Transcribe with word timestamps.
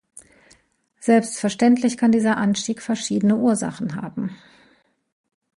Selbstverständlich 0.99 1.95
kann 1.95 2.11
dieser 2.11 2.37
Anstieg 2.37 2.81
verschiedene 2.81 3.35
Ursachen 3.35 3.95
haben. 4.01 4.35